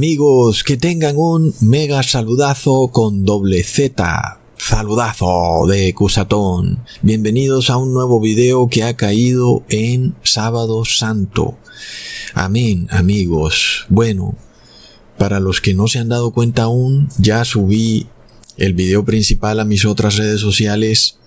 Amigos, 0.00 0.64
que 0.64 0.78
tengan 0.78 1.18
un 1.18 1.54
mega 1.60 2.02
saludazo 2.02 2.88
con 2.88 3.26
doble 3.26 3.62
Z. 3.62 4.40
Saludazo 4.56 5.66
de 5.68 5.92
Cusatón. 5.92 6.82
Bienvenidos 7.02 7.68
a 7.68 7.76
un 7.76 7.92
nuevo 7.92 8.18
video 8.18 8.66
que 8.68 8.82
ha 8.82 8.96
caído 8.96 9.62
en 9.68 10.14
Sábado 10.22 10.86
Santo. 10.86 11.58
Amén, 12.32 12.86
amigos. 12.88 13.84
Bueno, 13.90 14.36
para 15.18 15.38
los 15.38 15.60
que 15.60 15.74
no 15.74 15.86
se 15.86 15.98
han 15.98 16.08
dado 16.08 16.30
cuenta 16.30 16.62
aún, 16.62 17.10
ya 17.18 17.44
subí 17.44 18.06
el 18.56 18.72
video 18.72 19.04
principal 19.04 19.60
a 19.60 19.66
mis 19.66 19.84
otras 19.84 20.16
redes 20.16 20.40
sociales 20.40 21.18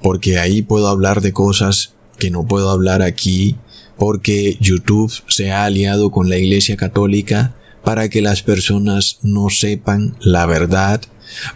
porque 0.00 0.38
ahí 0.38 0.62
puedo 0.62 0.88
hablar 0.88 1.20
de 1.20 1.34
cosas 1.34 1.92
que 2.16 2.30
no 2.30 2.46
puedo 2.46 2.70
hablar 2.70 3.02
aquí 3.02 3.56
porque 3.98 4.56
YouTube 4.62 5.12
se 5.28 5.52
ha 5.52 5.66
aliado 5.66 6.10
con 6.10 6.30
la 6.30 6.38
Iglesia 6.38 6.78
Católica 6.78 7.54
para 7.84 8.08
que 8.08 8.22
las 8.22 8.42
personas 8.42 9.18
no 9.22 9.50
sepan 9.50 10.16
la 10.20 10.46
verdad, 10.46 11.02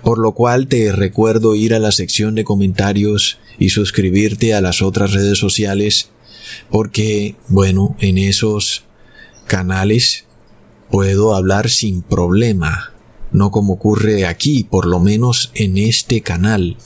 por 0.02 0.18
lo 0.18 0.32
cual 0.32 0.68
te 0.68 0.92
recuerdo 0.92 1.54
ir 1.54 1.74
a 1.74 1.78
la 1.78 1.92
sección 1.92 2.34
de 2.34 2.44
comentarios 2.44 3.38
y 3.58 3.70
suscribirte 3.70 4.54
a 4.54 4.60
las 4.60 4.82
otras 4.82 5.12
redes 5.12 5.38
sociales, 5.38 6.10
porque, 6.70 7.36
bueno, 7.48 7.96
en 8.00 8.18
esos 8.18 8.84
canales 9.46 10.24
puedo 10.90 11.34
hablar 11.34 11.70
sin 11.70 12.02
problema, 12.02 12.92
no 13.32 13.50
como 13.50 13.74
ocurre 13.74 14.26
aquí, 14.26 14.64
por 14.64 14.86
lo 14.86 15.00
menos 15.00 15.50
en 15.54 15.78
este 15.78 16.22
canal. 16.22 16.76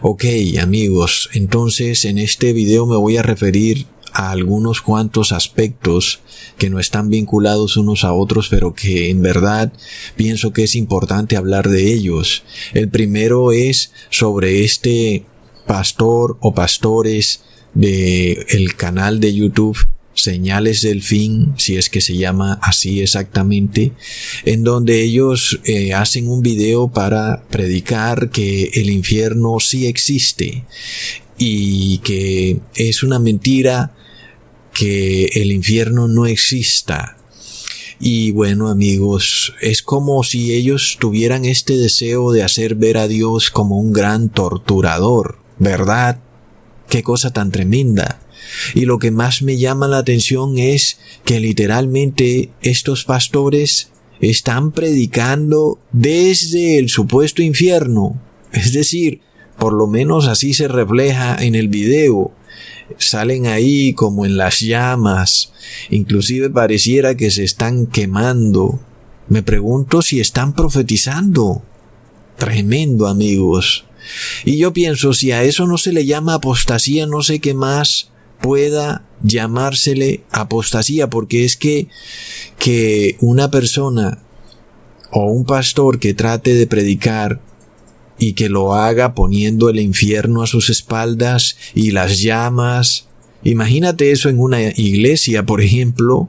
Ok, 0.00 0.24
amigos, 0.60 1.28
entonces 1.32 2.04
en 2.04 2.18
este 2.18 2.52
video 2.52 2.86
me 2.86 2.96
voy 2.96 3.18
a 3.18 3.22
referir 3.22 3.86
a 4.12 4.30
algunos 4.30 4.80
cuantos 4.80 5.32
aspectos 5.32 6.20
que 6.58 6.70
no 6.70 6.78
están 6.78 7.08
vinculados 7.08 7.76
unos 7.76 8.04
a 8.04 8.12
otros, 8.12 8.48
pero 8.48 8.74
que 8.74 9.10
en 9.10 9.22
verdad 9.22 9.72
pienso 10.16 10.52
que 10.52 10.64
es 10.64 10.74
importante 10.76 11.36
hablar 11.36 11.68
de 11.68 11.92
ellos. 11.92 12.44
El 12.74 12.88
primero 12.88 13.52
es 13.52 13.92
sobre 14.10 14.64
este 14.64 15.24
pastor 15.66 16.36
o 16.40 16.54
pastores 16.54 17.42
de 17.74 18.46
el 18.50 18.74
canal 18.76 19.20
de 19.20 19.34
YouTube 19.34 19.78
Señales 20.14 20.82
del 20.82 21.02
Fin, 21.02 21.54
si 21.56 21.76
es 21.76 21.88
que 21.88 22.02
se 22.02 22.16
llama 22.16 22.58
así 22.62 23.00
exactamente, 23.00 23.92
en 24.44 24.62
donde 24.62 25.02
ellos 25.02 25.60
eh, 25.64 25.94
hacen 25.94 26.28
un 26.28 26.42
video 26.42 26.88
para 26.88 27.44
predicar 27.48 28.30
que 28.30 28.64
el 28.74 28.90
infierno 28.90 29.58
sí 29.58 29.86
existe 29.86 30.64
y 31.38 31.98
que 31.98 32.60
es 32.74 33.02
una 33.02 33.18
mentira 33.18 33.94
que 34.72 35.26
el 35.34 35.52
infierno 35.52 36.08
no 36.08 36.26
exista. 36.26 37.16
Y 38.00 38.32
bueno 38.32 38.68
amigos, 38.68 39.54
es 39.60 39.82
como 39.82 40.24
si 40.24 40.52
ellos 40.52 40.96
tuvieran 40.98 41.44
este 41.44 41.76
deseo 41.76 42.32
de 42.32 42.42
hacer 42.42 42.74
ver 42.74 42.98
a 42.98 43.06
Dios 43.06 43.50
como 43.50 43.78
un 43.78 43.92
gran 43.92 44.28
torturador, 44.28 45.38
¿verdad? 45.58 46.18
Qué 46.88 47.02
cosa 47.02 47.32
tan 47.32 47.52
tremenda. 47.52 48.20
Y 48.74 48.86
lo 48.86 48.98
que 48.98 49.12
más 49.12 49.42
me 49.42 49.56
llama 49.56 49.86
la 49.86 49.98
atención 49.98 50.58
es 50.58 50.98
que 51.24 51.38
literalmente 51.38 52.50
estos 52.60 53.04
pastores 53.04 53.90
están 54.20 54.72
predicando 54.72 55.78
desde 55.92 56.78
el 56.78 56.88
supuesto 56.88 57.42
infierno. 57.42 58.20
Es 58.52 58.72
decir, 58.72 59.20
por 59.58 59.72
lo 59.72 59.86
menos 59.86 60.26
así 60.26 60.54
se 60.54 60.68
refleja 60.68 61.36
en 61.40 61.54
el 61.54 61.68
video 61.68 62.32
salen 62.98 63.46
ahí 63.46 63.94
como 63.94 64.24
en 64.26 64.36
las 64.36 64.60
llamas, 64.60 65.52
inclusive 65.90 66.50
pareciera 66.50 67.16
que 67.16 67.30
se 67.30 67.44
están 67.44 67.86
quemando. 67.86 68.80
Me 69.28 69.42
pregunto 69.42 70.02
si 70.02 70.20
están 70.20 70.54
profetizando. 70.54 71.62
Tremendo, 72.36 73.06
amigos. 73.06 73.84
Y 74.44 74.58
yo 74.58 74.72
pienso, 74.72 75.12
si 75.12 75.32
a 75.32 75.42
eso 75.42 75.66
no 75.66 75.78
se 75.78 75.92
le 75.92 76.04
llama 76.04 76.34
apostasía, 76.34 77.06
no 77.06 77.22
sé 77.22 77.38
qué 77.40 77.54
más 77.54 78.10
pueda 78.40 79.04
llamársele 79.22 80.24
apostasía, 80.30 81.08
porque 81.08 81.44
es 81.44 81.56
que, 81.56 81.88
que 82.58 83.16
una 83.20 83.50
persona 83.50 84.18
o 85.10 85.26
un 85.26 85.44
pastor 85.44 85.98
que 85.98 86.14
trate 86.14 86.54
de 86.54 86.66
predicar 86.66 87.40
y 88.18 88.34
que 88.34 88.48
lo 88.48 88.74
haga 88.74 89.14
poniendo 89.14 89.68
el 89.68 89.80
infierno 89.80 90.42
a 90.42 90.46
sus 90.46 90.70
espaldas 90.70 91.56
y 91.74 91.90
las 91.90 92.20
llamas. 92.20 93.06
Imagínate 93.42 94.12
eso 94.12 94.28
en 94.28 94.38
una 94.38 94.60
iglesia, 94.62 95.44
por 95.44 95.60
ejemplo, 95.60 96.28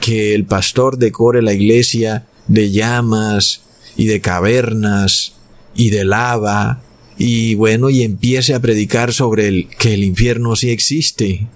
que 0.00 0.34
el 0.34 0.44
pastor 0.44 0.98
decore 0.98 1.42
la 1.42 1.52
iglesia 1.52 2.26
de 2.48 2.70
llamas 2.70 3.62
y 3.96 4.06
de 4.06 4.20
cavernas 4.20 5.34
y 5.74 5.90
de 5.90 6.04
lava 6.04 6.82
y 7.16 7.54
bueno, 7.54 7.90
y 7.90 8.02
empiece 8.02 8.54
a 8.54 8.60
predicar 8.60 9.12
sobre 9.12 9.46
el 9.46 9.68
que 9.78 9.94
el 9.94 10.02
infierno 10.02 10.56
sí 10.56 10.70
existe. 10.70 11.46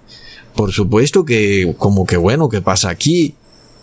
Por 0.55 0.71
supuesto 0.71 1.25
que 1.25 1.75
como 1.77 2.05
que 2.05 2.17
bueno, 2.17 2.49
¿qué 2.49 2.61
pasa 2.61 2.89
aquí? 2.89 3.35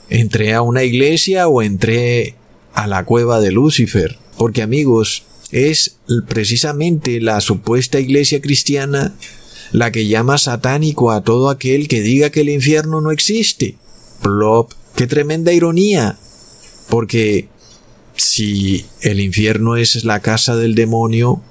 Entré 0.09 0.55
a 0.55 0.63
una 0.63 0.85
iglesia 0.85 1.49
o 1.49 1.63
entré 1.63 2.35
a 2.73 2.87
la 2.87 3.05
cueva 3.05 3.41
de 3.41 3.53
Lucifer. 3.53 4.19
Porque 4.39 4.63
amigos, 4.63 5.25
es 5.51 5.97
precisamente 6.27 7.21
la 7.21 7.41
supuesta 7.41 8.01
iglesia 8.01 8.41
cristiana 8.41 9.15
la 9.73 9.91
que 9.93 10.07
llama 10.07 10.39
satánico 10.39 11.11
a 11.11 11.23
todo 11.23 11.51
aquel 11.51 11.89
que 11.89 12.01
diga 12.01 12.31
que 12.31 12.41
el 12.41 12.49
infierno 12.49 13.01
no 13.01 13.11
existe. 13.11 13.77
Plop, 14.23 14.73
qué 14.95 15.07
tremenda 15.07 15.53
ironía. 15.53 16.19
Porque 16.89 17.49
si 18.15 18.87
el 19.03 19.21
infierno 19.21 19.77
es 19.77 20.05
la 20.05 20.21
casa 20.21 20.57
del 20.57 20.75
demonio 20.75 21.43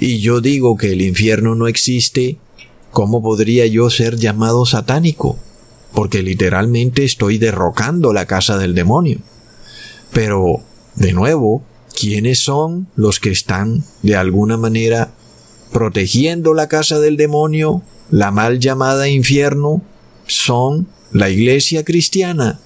y 0.00 0.18
yo 0.18 0.40
digo 0.40 0.76
que 0.76 0.92
el 0.92 1.02
infierno 1.02 1.54
no 1.54 1.66
existe, 1.66 2.38
¿cómo 2.90 3.22
podría 3.22 3.66
yo 3.66 3.90
ser 3.90 4.16
llamado 4.16 4.66
satánico? 4.66 5.38
Porque 5.92 6.22
literalmente 6.22 7.04
estoy 7.04 7.38
derrocando 7.38 8.12
la 8.12 8.26
casa 8.26 8.58
del 8.58 8.74
demonio. 8.74 9.18
Pero, 10.12 10.60
de 10.94 11.12
nuevo, 11.12 11.64
¿Quiénes 11.98 12.40
son 12.40 12.88
los 12.94 13.20
que 13.20 13.30
están 13.30 13.82
de 14.02 14.16
alguna 14.16 14.58
manera 14.58 15.14
protegiendo 15.72 16.52
la 16.52 16.68
casa 16.68 17.00
del 17.00 17.16
demonio, 17.16 17.80
la 18.10 18.30
mal 18.30 18.60
llamada 18.60 19.08
infierno? 19.08 19.80
Son 20.26 20.88
la 21.10 21.30
iglesia 21.30 21.86
cristiana. 21.86 22.60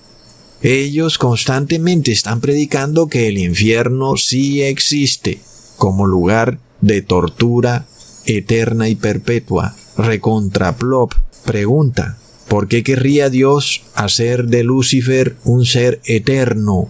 Ellos 0.63 1.17
constantemente 1.17 2.11
están 2.11 2.41
predicando 2.41 3.07
que 3.07 3.29
el 3.29 3.39
infierno 3.39 4.17
sí 4.17 4.63
existe 4.63 5.41
como 5.77 6.09
lugar 6.09 6.59
de 6.81 7.01
tortura 7.01 7.87
eterna 8.27 8.89
y 8.89 8.97
perpetua. 8.97 9.77
Recontraplop 9.97 11.15
pregunta, 11.45 12.19
¿por 12.49 12.67
qué 12.67 12.83
querría 12.83 13.31
Dios 13.31 13.83
hacer 13.95 14.47
de 14.47 14.65
Lucifer 14.65 15.37
un 15.45 15.65
ser 15.67 16.01
eterno? 16.05 16.89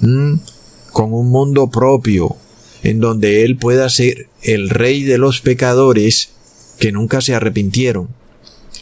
¿Mm? 0.00 0.34
Con 0.96 1.12
un 1.12 1.28
mundo 1.28 1.68
propio, 1.68 2.36
en 2.82 3.00
donde 3.00 3.44
Él 3.44 3.58
pueda 3.58 3.90
ser 3.90 4.30
el 4.42 4.70
rey 4.70 5.02
de 5.02 5.18
los 5.18 5.42
pecadores 5.42 6.30
que 6.78 6.90
nunca 6.90 7.20
se 7.20 7.34
arrepintieron. 7.34 8.08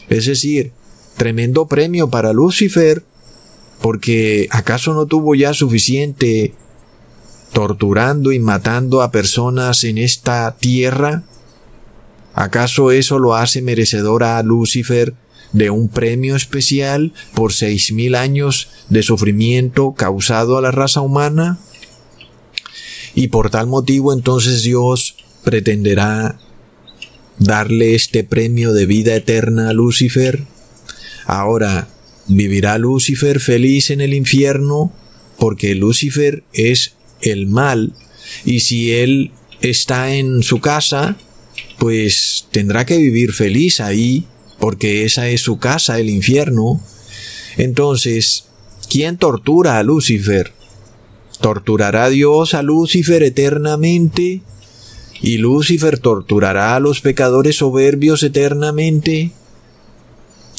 Es 0.07 0.25
decir, 0.25 0.71
tremendo 1.17 1.67
premio 1.67 2.09
para 2.09 2.31
Lucifer, 2.31 3.03
porque 3.81 4.47
¿acaso 4.51 4.93
no 4.93 5.07
tuvo 5.07 5.35
ya 5.35 5.53
suficiente 5.53 6.53
torturando 7.51 8.31
y 8.31 8.39
matando 8.39 9.01
a 9.01 9.11
personas 9.11 9.83
en 9.83 9.97
esta 9.97 10.55
tierra? 10.55 11.23
¿Acaso 12.33 12.91
eso 12.91 13.19
lo 13.19 13.35
hace 13.35 13.61
merecedor 13.61 14.23
a 14.23 14.41
Lucifer 14.41 15.15
de 15.51 15.69
un 15.69 15.89
premio 15.89 16.37
especial 16.37 17.11
por 17.33 17.51
seis 17.51 17.91
mil 17.91 18.15
años 18.15 18.69
de 18.87 19.03
sufrimiento 19.03 19.95
causado 19.97 20.57
a 20.57 20.61
la 20.61 20.71
raza 20.71 21.01
humana? 21.01 21.59
Y 23.15 23.29
por 23.29 23.49
tal 23.49 23.67
motivo 23.67 24.13
entonces 24.13 24.61
Dios 24.61 25.15
pretenderá 25.43 26.37
darle 27.39 27.95
este 27.95 28.23
premio 28.23 28.73
de 28.73 28.85
vida 28.85 29.15
eterna 29.15 29.69
a 29.69 29.73
Lucifer. 29.73 30.43
Ahora, 31.25 31.87
¿vivirá 32.27 32.77
Lucifer 32.77 33.39
feliz 33.39 33.89
en 33.89 34.01
el 34.01 34.13
infierno? 34.13 34.91
Porque 35.39 35.75
Lucifer 35.75 36.43
es 36.53 36.93
el 37.21 37.47
mal 37.47 37.93
y 38.43 38.61
si 38.61 38.91
él 38.91 39.31
está 39.61 40.13
en 40.13 40.43
su 40.43 40.59
casa, 40.59 41.17
pues 41.77 42.47
tendrá 42.51 42.85
que 42.85 42.97
vivir 42.97 43.33
feliz 43.33 43.79
ahí, 43.79 44.25
porque 44.59 45.05
esa 45.05 45.29
es 45.29 45.41
su 45.41 45.57
casa, 45.57 45.99
el 45.99 46.09
infierno. 46.09 46.81
Entonces, 47.57 48.45
¿quién 48.89 49.17
tortura 49.17 49.77
a 49.77 49.83
Lucifer? 49.83 50.53
¿Torturará 51.39 52.09
Dios 52.09 52.53
a 52.53 52.61
Lucifer 52.61 53.23
eternamente? 53.23 54.41
¿Y 55.21 55.37
Lucifer 55.37 55.97
torturará 55.97 56.75
a 56.75 56.79
los 56.79 57.01
pecadores 57.01 57.57
soberbios 57.57 58.23
eternamente? 58.23 59.31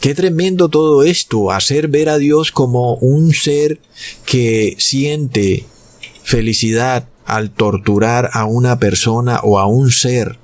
Qué 0.00 0.14
tremendo 0.14 0.68
todo 0.68 1.02
esto, 1.02 1.50
hacer 1.50 1.88
ver 1.88 2.08
a 2.08 2.18
Dios 2.18 2.52
como 2.52 2.94
un 2.96 3.32
ser 3.32 3.80
que 4.24 4.76
siente 4.78 5.66
felicidad 6.22 7.08
al 7.24 7.50
torturar 7.50 8.30
a 8.32 8.44
una 8.44 8.78
persona 8.78 9.40
o 9.42 9.58
a 9.58 9.66
un 9.66 9.90
ser, 9.90 10.38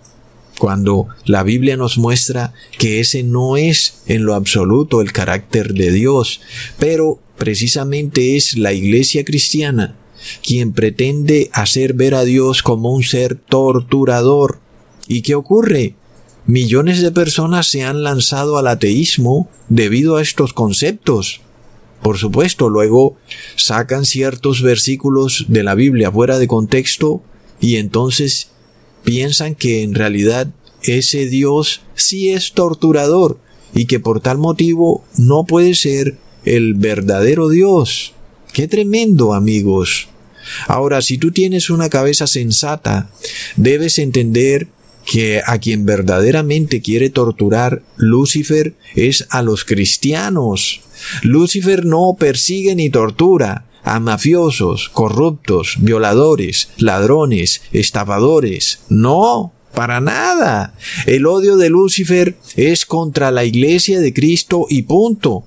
cuando 0.59 1.09
la 1.25 1.43
Biblia 1.43 1.77
nos 1.77 1.99
muestra 1.99 2.53
que 2.79 3.01
ese 3.01 3.23
no 3.23 3.57
es 3.57 4.03
en 4.07 4.25
lo 4.25 4.35
absoluto 4.35 5.01
el 5.01 5.13
carácter 5.13 5.75
de 5.75 5.93
Dios, 5.93 6.41
pero 6.79 7.21
precisamente 7.37 8.37
es 8.37 8.57
la 8.57 8.73
iglesia 8.73 9.25
cristiana 9.25 9.97
quien 10.43 10.73
pretende 10.73 11.51
hacer 11.53 11.95
ver 11.95 12.15
a 12.15 12.25
Dios 12.25 12.63
como 12.63 12.93
un 12.93 13.03
ser 13.03 13.37
torturador. 13.37 14.61
¿Y 15.09 15.23
qué 15.23 15.35
ocurre? 15.35 15.95
Millones 16.47 17.03
de 17.03 17.13
personas 17.13 17.69
se 17.69 17.85
han 17.85 18.03
lanzado 18.03 18.59
al 18.59 18.67
ateísmo 18.67 19.49
debido 19.69 20.17
a 20.17 20.23
estos 20.23 20.53
conceptos. 20.53 21.41
Por 22.03 22.19
supuesto, 22.19 22.69
luego 22.69 23.17
sacan 23.55 24.05
ciertos 24.05 24.61
versículos 24.61 25.47
de 25.49 25.63
la 25.63 25.77
Biblia 25.77 26.11
fuera 26.11 26.39
de 26.39 26.49
contexto 26.49 27.23
y 27.61 27.77
entonces 27.77 28.51
piensan 29.05 29.55
que 29.55 29.83
en 29.83 29.95
realidad 29.95 30.49
ese 30.83 31.27
Dios 31.27 31.83
sí 31.95 32.31
es 32.31 32.53
torturador 32.53 33.39
y 33.73 33.87
que 33.87 34.01
por 34.01 34.21
tal 34.21 34.39
motivo 34.39 35.05
no 35.17 35.45
puede 35.45 35.75
ser 35.75 36.19
el 36.45 36.75
verdadero 36.75 37.49
Dios. 37.49 38.15
Qué 38.53 38.67
tremendo, 38.67 39.33
amigos. 39.33 40.09
Ahora, 40.67 41.03
si 41.03 41.19
tú 41.19 41.31
tienes 41.33 41.71
una 41.71 41.89
cabeza 41.89 42.27
sensata, 42.27 43.11
debes 43.57 43.99
entender 43.99 44.69
que 45.05 45.43
a 45.45 45.59
quien 45.59 45.85
verdaderamente 45.85 46.81
quiere 46.81 47.11
torturar 47.11 47.83
Lucifer 47.97 48.75
es 48.95 49.27
a 49.31 49.43
los 49.43 49.65
cristianos. 49.65 50.81
Lucifer 51.23 51.85
no 51.85 52.17
persigue 52.19 52.75
ni 52.75 52.91
tortura 52.91 53.67
a 53.83 53.99
mafiosos, 53.99 54.89
corruptos, 54.89 55.77
violadores, 55.81 56.69
ladrones, 56.77 57.63
estafadores. 57.73 58.81
No, 58.89 59.53
para 59.75 60.01
nada. 60.01 60.75
El 61.07 61.27
odio 61.27 61.57
de 61.57 61.71
Lucifer 61.71 62.37
es 62.57 62.87
contra 62.87 63.31
la 63.31 63.45
iglesia 63.45 64.01
de 64.01 64.13
Cristo 64.13 64.67
y 64.69 64.83
punto. 64.83 65.45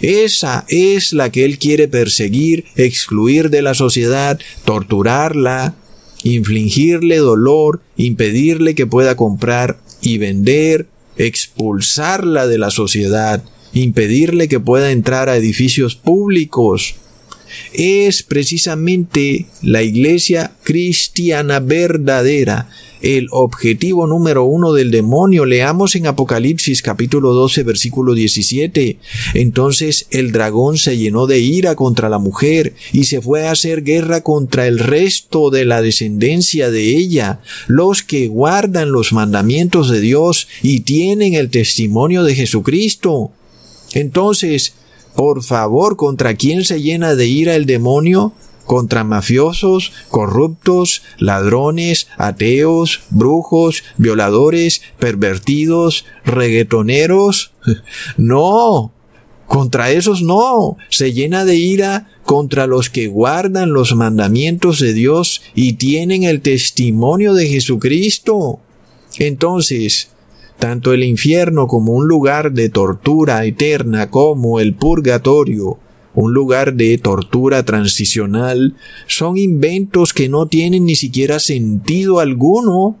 Esa 0.00 0.64
es 0.68 1.12
la 1.12 1.30
que 1.30 1.44
él 1.44 1.58
quiere 1.58 1.88
perseguir, 1.88 2.66
excluir 2.76 3.50
de 3.50 3.62
la 3.62 3.74
sociedad, 3.74 4.38
torturarla, 4.64 5.74
infligirle 6.22 7.16
dolor, 7.16 7.80
impedirle 7.96 8.74
que 8.74 8.86
pueda 8.86 9.16
comprar 9.16 9.78
y 10.00 10.18
vender, 10.18 10.86
expulsarla 11.16 12.46
de 12.46 12.58
la 12.58 12.70
sociedad, 12.70 13.42
impedirle 13.72 14.48
que 14.48 14.60
pueda 14.60 14.90
entrar 14.90 15.28
a 15.28 15.36
edificios 15.36 15.96
públicos. 15.96 16.96
Es 17.72 18.22
precisamente 18.22 19.46
la 19.62 19.82
iglesia 19.82 20.52
cristiana 20.62 21.60
verdadera 21.60 22.68
el 23.00 23.28
objetivo 23.30 24.06
número 24.06 24.44
uno 24.44 24.72
del 24.72 24.90
demonio. 24.90 25.44
Leamos 25.44 25.94
en 25.96 26.06
Apocalipsis 26.06 26.82
capítulo 26.82 27.32
12 27.32 27.62
versículo 27.62 28.14
17. 28.14 28.98
Entonces 29.34 30.06
el 30.10 30.32
dragón 30.32 30.78
se 30.78 30.96
llenó 30.96 31.26
de 31.26 31.40
ira 31.40 31.74
contra 31.74 32.08
la 32.08 32.18
mujer 32.18 32.74
y 32.92 33.04
se 33.04 33.20
fue 33.20 33.46
a 33.46 33.52
hacer 33.52 33.82
guerra 33.82 34.22
contra 34.22 34.66
el 34.66 34.78
resto 34.78 35.50
de 35.50 35.64
la 35.64 35.82
descendencia 35.82 36.70
de 36.70 36.96
ella, 36.96 37.40
los 37.66 38.02
que 38.02 38.28
guardan 38.28 38.92
los 38.92 39.12
mandamientos 39.12 39.90
de 39.90 40.00
Dios 40.00 40.48
y 40.62 40.80
tienen 40.80 41.34
el 41.34 41.50
testimonio 41.50 42.22
de 42.24 42.34
Jesucristo. 42.34 43.32
Entonces, 43.94 44.74
por 45.18 45.42
favor, 45.42 45.96
¿contra 45.96 46.36
quién 46.36 46.64
se 46.64 46.80
llena 46.80 47.16
de 47.16 47.26
ira 47.26 47.56
el 47.56 47.66
demonio? 47.66 48.34
contra 48.66 49.02
mafiosos, 49.02 49.92
corruptos, 50.10 51.02
ladrones, 51.16 52.06
ateos, 52.18 53.00
brujos, 53.10 53.82
violadores, 53.96 54.80
pervertidos, 55.00 56.04
reggaetoneros. 56.24 57.50
No, 58.16 58.92
contra 59.48 59.90
esos 59.90 60.22
no, 60.22 60.76
se 60.88 61.12
llena 61.12 61.44
de 61.44 61.56
ira 61.56 62.08
contra 62.22 62.68
los 62.68 62.88
que 62.88 63.08
guardan 63.08 63.72
los 63.72 63.96
mandamientos 63.96 64.78
de 64.78 64.92
Dios 64.92 65.42
y 65.52 65.72
tienen 65.72 66.22
el 66.22 66.42
testimonio 66.42 67.34
de 67.34 67.48
Jesucristo. 67.48 68.60
Entonces, 69.18 70.10
tanto 70.58 70.92
el 70.92 71.04
infierno 71.04 71.66
como 71.66 71.92
un 71.92 72.08
lugar 72.08 72.52
de 72.52 72.68
tortura 72.68 73.44
eterna 73.44 74.10
como 74.10 74.60
el 74.60 74.74
purgatorio 74.74 75.78
un 76.18 76.34
lugar 76.34 76.74
de 76.74 76.98
tortura 76.98 77.64
transicional, 77.64 78.74
son 79.06 79.38
inventos 79.38 80.12
que 80.12 80.28
no 80.28 80.48
tienen 80.48 80.84
ni 80.84 80.96
siquiera 80.96 81.38
sentido 81.38 82.18
alguno, 82.18 82.98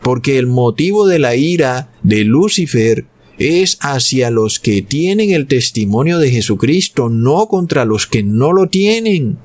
porque 0.00 0.38
el 0.38 0.46
motivo 0.46 1.08
de 1.08 1.18
la 1.18 1.34
ira 1.34 1.90
de 2.04 2.22
Lucifer 2.22 3.06
es 3.36 3.78
hacia 3.80 4.30
los 4.30 4.60
que 4.60 4.80
tienen 4.80 5.32
el 5.32 5.48
testimonio 5.48 6.20
de 6.20 6.30
Jesucristo, 6.30 7.08
no 7.08 7.48
contra 7.48 7.84
los 7.84 8.06
que 8.06 8.22
no 8.22 8.52
lo 8.52 8.68
tienen. 8.68 9.38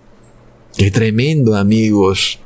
Qué 0.77 0.91
tremendo, 0.91 1.55
amigos. 1.55 2.37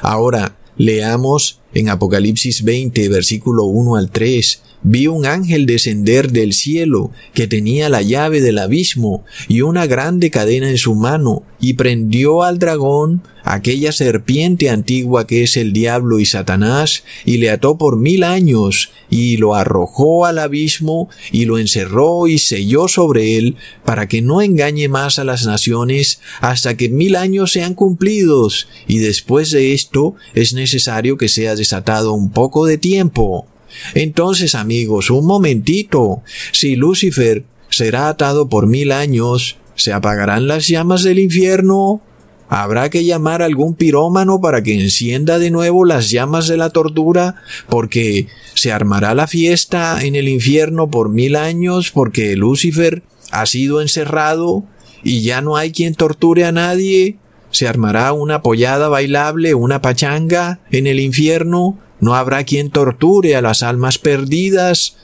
Ahora, 0.00 0.56
leamos 0.76 1.60
en 1.72 1.88
Apocalipsis 1.88 2.62
20, 2.62 3.08
versículo 3.08 3.64
1 3.64 3.96
al 3.96 4.10
3, 4.10 4.62
vi 4.84 5.06
un 5.06 5.24
ángel 5.24 5.64
descender 5.64 6.30
del 6.30 6.52
cielo 6.52 7.10
que 7.32 7.48
tenía 7.48 7.88
la 7.88 8.02
llave 8.02 8.40
del 8.40 8.58
abismo 8.58 9.24
y 9.48 9.62
una 9.62 9.86
grande 9.86 10.30
cadena 10.30 10.68
en 10.70 10.78
su 10.78 10.94
mano 10.94 11.42
y 11.58 11.72
prendió 11.72 12.42
al 12.42 12.58
dragón, 12.58 13.22
aquella 13.42 13.92
serpiente 13.92 14.68
antigua 14.68 15.26
que 15.26 15.42
es 15.42 15.56
el 15.56 15.72
diablo 15.72 16.20
y 16.20 16.26
Satanás, 16.26 17.04
y 17.24 17.38
le 17.38 17.50
ató 17.50 17.78
por 17.78 17.96
mil 17.96 18.22
años 18.22 18.90
y 19.08 19.38
lo 19.38 19.54
arrojó 19.54 20.26
al 20.26 20.38
abismo 20.38 21.08
y 21.32 21.46
lo 21.46 21.58
encerró 21.58 22.28
y 22.28 22.38
selló 22.38 22.86
sobre 22.86 23.38
él 23.38 23.56
para 23.86 24.06
que 24.06 24.20
no 24.20 24.42
engañe 24.42 24.88
más 24.88 25.18
a 25.18 25.24
las 25.24 25.46
naciones 25.46 26.20
hasta 26.42 26.76
que 26.76 26.90
mil 26.90 27.16
años 27.16 27.52
sean 27.52 27.74
cumplidos 27.74 28.68
y 28.86 28.98
después 28.98 29.50
de 29.50 29.72
esto 29.72 30.14
es 30.34 30.52
necesario 30.52 31.16
que 31.16 31.30
sea 31.30 31.56
desatado 31.56 32.12
un 32.12 32.30
poco 32.30 32.66
de 32.66 32.76
tiempo. 32.76 33.46
Entonces, 33.94 34.54
amigos, 34.54 35.10
un 35.10 35.26
momentito. 35.26 36.22
Si 36.52 36.76
Lucifer 36.76 37.44
será 37.68 38.08
atado 38.08 38.48
por 38.48 38.66
mil 38.66 38.92
años, 38.92 39.56
¿se 39.74 39.92
apagarán 39.92 40.46
las 40.46 40.68
llamas 40.68 41.02
del 41.02 41.18
infierno? 41.18 42.00
¿Habrá 42.48 42.90
que 42.90 43.04
llamar 43.04 43.42
a 43.42 43.46
algún 43.46 43.74
pirómano 43.74 44.40
para 44.40 44.62
que 44.62 44.74
encienda 44.74 45.38
de 45.38 45.50
nuevo 45.50 45.84
las 45.84 46.10
llamas 46.10 46.46
de 46.46 46.56
la 46.56 46.70
tortura? 46.70 47.36
Porque 47.68 48.28
se 48.54 48.70
armará 48.70 49.14
la 49.14 49.26
fiesta 49.26 50.04
en 50.04 50.14
el 50.14 50.28
infierno 50.28 50.88
por 50.90 51.08
mil 51.08 51.36
años 51.36 51.90
porque 51.90 52.36
Lucifer 52.36 53.02
ha 53.30 53.46
sido 53.46 53.80
encerrado 53.80 54.64
y 55.02 55.22
ya 55.22 55.40
no 55.40 55.56
hay 55.56 55.72
quien 55.72 55.94
torture 55.94 56.44
a 56.44 56.52
nadie. 56.52 57.16
Se 57.50 57.66
armará 57.66 58.12
una 58.12 58.42
pollada 58.42 58.88
bailable, 58.88 59.54
una 59.54 59.80
pachanga 59.80 60.60
en 60.70 60.86
el 60.86 61.00
infierno 61.00 61.78
no 62.04 62.14
habrá 62.14 62.44
quien 62.44 62.68
torture 62.68 63.34
a 63.34 63.40
las 63.40 63.62
almas 63.62 63.96
perdidas. 63.96 64.96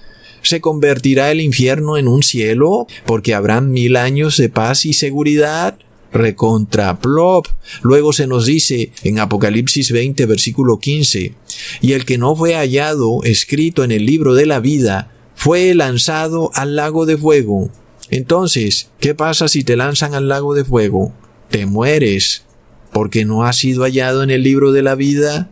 Se 0.42 0.60
convertirá 0.60 1.30
el 1.30 1.40
infierno 1.40 1.96
en 1.96 2.08
un 2.08 2.22
cielo, 2.22 2.86
porque 3.06 3.34
habrán 3.34 3.70
mil 3.70 3.96
años 3.96 4.36
de 4.36 4.50
paz 4.50 4.84
y 4.84 4.92
seguridad. 4.92 5.78
Recontra 6.12 7.00
plop. 7.00 7.46
Luego 7.80 8.12
se 8.12 8.26
nos 8.26 8.44
dice 8.44 8.92
en 9.02 9.18
Apocalipsis 9.18 9.92
20, 9.92 10.26
versículo 10.26 10.78
15, 10.78 11.32
y 11.80 11.92
el 11.92 12.04
que 12.04 12.18
no 12.18 12.36
fue 12.36 12.54
hallado 12.54 13.20
escrito 13.24 13.82
en 13.82 13.92
el 13.92 14.04
libro 14.04 14.34
de 14.34 14.44
la 14.44 14.60
vida, 14.60 15.10
fue 15.34 15.74
lanzado 15.74 16.50
al 16.52 16.76
lago 16.76 17.06
de 17.06 17.16
fuego. 17.16 17.70
Entonces, 18.10 18.90
¿qué 19.00 19.14
pasa 19.14 19.48
si 19.48 19.64
te 19.64 19.74
lanzan 19.74 20.14
al 20.14 20.28
lago 20.28 20.52
de 20.52 20.66
fuego? 20.66 21.14
Te 21.48 21.64
mueres, 21.64 22.44
porque 22.92 23.24
no 23.24 23.44
has 23.44 23.56
sido 23.56 23.84
hallado 23.84 24.22
en 24.22 24.28
el 24.28 24.42
libro 24.42 24.72
de 24.72 24.82
la 24.82 24.96
vida. 24.96 25.48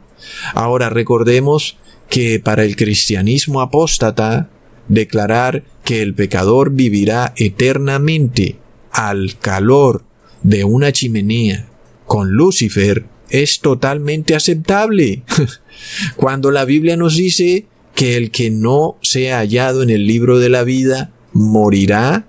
Ahora 0.54 0.90
recordemos 0.90 1.76
que 2.08 2.40
para 2.40 2.64
el 2.64 2.76
cristianismo 2.76 3.60
apóstata, 3.60 4.50
declarar 4.88 5.64
que 5.84 6.00
el 6.02 6.14
pecador 6.14 6.72
vivirá 6.72 7.34
eternamente 7.36 8.56
al 8.90 9.38
calor 9.38 10.04
de 10.42 10.64
una 10.64 10.92
chimenea 10.92 11.68
con 12.06 12.32
Lucifer 12.32 13.04
es 13.30 13.60
totalmente 13.60 14.34
aceptable. 14.34 15.22
Cuando 16.16 16.50
la 16.50 16.64
Biblia 16.64 16.96
nos 16.96 17.16
dice 17.16 17.66
que 17.94 18.16
el 18.16 18.30
que 18.30 18.50
no 18.50 18.96
sea 19.02 19.38
hallado 19.38 19.82
en 19.82 19.90
el 19.90 20.06
libro 20.06 20.38
de 20.38 20.48
la 20.48 20.64
vida 20.64 21.12
morirá. 21.32 22.26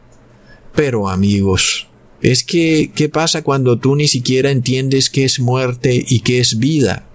Pero 0.75 1.09
amigos, 1.09 1.87
es 2.21 2.43
que, 2.43 2.91
¿qué 2.93 3.09
pasa 3.09 3.43
cuando 3.43 3.79
tú 3.79 3.95
ni 3.95 4.07
siquiera 4.07 4.51
entiendes 4.51 5.09
qué 5.09 5.25
es 5.25 5.39
muerte 5.39 6.03
y 6.07 6.19
qué 6.21 6.39
es 6.39 6.59
vida? 6.59 7.08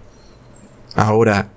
Ahora, 0.95 1.53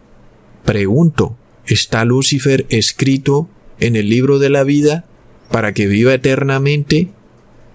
pregunto, 0.65 1.35
¿está 1.65 2.05
Lucifer 2.05 2.65
escrito 2.69 3.49
en 3.79 3.95
el 3.95 4.09
libro 4.09 4.39
de 4.39 4.49
la 4.49 4.63
vida? 4.63 5.05
para 5.49 5.73
que 5.73 5.87
viva 5.87 6.13
eternamente? 6.13 7.09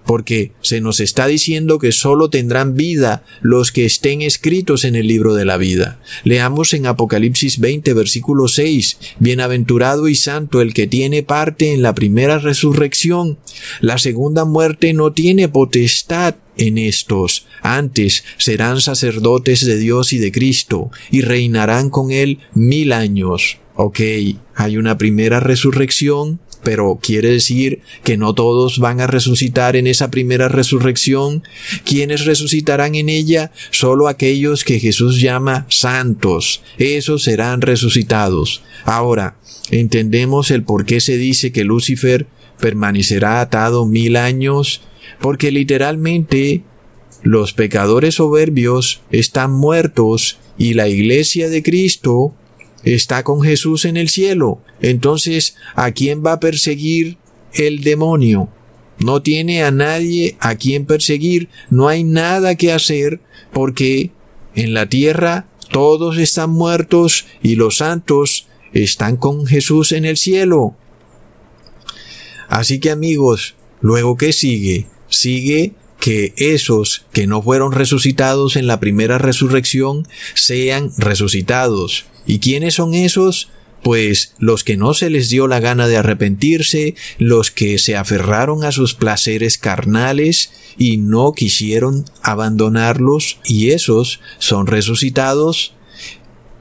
porque 0.04 0.50
se 0.62 0.80
nos 0.80 0.98
está 0.98 1.28
diciendo 1.28 1.78
que 1.78 1.92
sólo 1.92 2.28
tendrán 2.28 2.74
vida 2.74 3.24
los 3.40 3.70
que 3.70 3.84
estén 3.84 4.20
escritos 4.20 4.84
en 4.84 4.96
el 4.96 5.06
libro 5.06 5.34
de 5.34 5.44
la 5.44 5.56
vida. 5.56 6.00
Leamos 6.24 6.74
en 6.74 6.86
Apocalipsis 6.86 7.60
20, 7.60 7.94
versículo 7.94 8.48
6, 8.48 8.98
Bienaventurado 9.20 10.08
y 10.08 10.16
santo 10.16 10.60
el 10.60 10.74
que 10.74 10.88
tiene 10.88 11.22
parte 11.22 11.72
en 11.72 11.82
la 11.82 11.94
primera 11.94 12.40
resurrección. 12.40 13.38
La 13.80 13.96
segunda 13.96 14.44
muerte 14.44 14.92
no 14.92 15.12
tiene 15.12 15.48
potestad 15.48 16.34
en 16.56 16.78
estos. 16.78 17.46
Antes 17.62 18.24
serán 18.38 18.80
sacerdotes 18.80 19.64
de 19.64 19.78
Dios 19.78 20.12
y 20.12 20.18
de 20.18 20.32
Cristo, 20.32 20.90
y 21.10 21.22
reinarán 21.22 21.90
con 21.90 22.10
él 22.10 22.38
mil 22.54 22.92
años. 22.92 23.58
Ok, 23.74 24.00
hay 24.54 24.76
una 24.76 24.98
primera 24.98 25.40
resurrección, 25.40 26.40
pero 26.62 26.98
quiere 27.02 27.30
decir 27.30 27.80
que 28.04 28.16
no 28.16 28.34
todos 28.34 28.78
van 28.78 29.00
a 29.00 29.06
resucitar 29.06 29.76
en 29.76 29.86
esa 29.86 30.10
primera 30.10 30.48
resurrección. 30.48 31.42
¿Quiénes 31.84 32.24
resucitarán 32.24 32.94
en 32.94 33.08
ella? 33.08 33.50
Solo 33.70 34.08
aquellos 34.08 34.64
que 34.64 34.78
Jesús 34.78 35.20
llama 35.20 35.66
santos. 35.68 36.62
Esos 36.78 37.24
serán 37.24 37.62
resucitados. 37.62 38.62
Ahora, 38.84 39.36
entendemos 39.70 40.50
el 40.50 40.62
por 40.62 40.84
qué 40.84 41.00
se 41.00 41.16
dice 41.16 41.52
que 41.52 41.64
Lucifer 41.64 42.26
permanecerá 42.60 43.40
atado 43.40 43.86
mil 43.86 44.16
años, 44.16 44.82
porque 45.20 45.50
literalmente 45.50 46.62
los 47.22 47.52
pecadores 47.52 48.16
soberbios 48.16 49.02
están 49.10 49.52
muertos 49.52 50.38
y 50.58 50.74
la 50.74 50.88
iglesia 50.88 51.48
de 51.48 51.62
Cristo 51.62 52.34
está 52.84 53.22
con 53.22 53.42
Jesús 53.42 53.84
en 53.84 53.96
el 53.96 54.08
cielo. 54.08 54.60
Entonces, 54.80 55.56
¿a 55.74 55.92
quién 55.92 56.24
va 56.24 56.32
a 56.32 56.40
perseguir 56.40 57.18
el 57.54 57.82
demonio? 57.82 58.48
No 58.98 59.22
tiene 59.22 59.62
a 59.62 59.70
nadie 59.70 60.36
a 60.40 60.56
quien 60.56 60.84
perseguir, 60.84 61.48
no 61.70 61.88
hay 61.88 62.04
nada 62.04 62.56
que 62.56 62.72
hacer 62.72 63.20
porque 63.52 64.10
en 64.54 64.74
la 64.74 64.88
tierra 64.88 65.46
todos 65.70 66.18
están 66.18 66.50
muertos 66.50 67.26
y 67.42 67.54
los 67.54 67.78
santos 67.78 68.46
están 68.72 69.16
con 69.16 69.46
Jesús 69.46 69.92
en 69.92 70.04
el 70.04 70.16
cielo. 70.16 70.76
Así 72.48 72.80
que 72.80 72.90
amigos, 72.90 73.54
luego 73.80 74.16
que 74.16 74.32
sigue, 74.32 74.86
sigue 75.08 75.72
que 76.02 76.34
esos 76.36 77.04
que 77.12 77.28
no 77.28 77.42
fueron 77.42 77.70
resucitados 77.70 78.56
en 78.56 78.66
la 78.66 78.80
primera 78.80 79.18
resurrección 79.18 80.08
sean 80.34 80.90
resucitados. 80.98 82.06
¿Y 82.26 82.40
quiénes 82.40 82.74
son 82.74 82.94
esos? 82.94 83.50
Pues 83.84 84.34
los 84.40 84.64
que 84.64 84.76
no 84.76 84.94
se 84.94 85.10
les 85.10 85.28
dio 85.28 85.46
la 85.46 85.60
gana 85.60 85.86
de 85.86 85.96
arrepentirse, 85.96 86.96
los 87.18 87.52
que 87.52 87.78
se 87.78 87.94
aferraron 87.94 88.64
a 88.64 88.72
sus 88.72 88.94
placeres 88.94 89.58
carnales 89.58 90.50
y 90.76 90.96
no 90.96 91.34
quisieron 91.34 92.04
abandonarlos, 92.20 93.38
y 93.44 93.70
esos 93.70 94.18
son 94.40 94.66
resucitados 94.66 95.76